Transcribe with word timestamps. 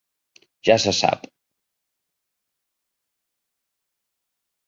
Ja 0.69 0.75
se 0.83 0.93
sap. 0.99 1.27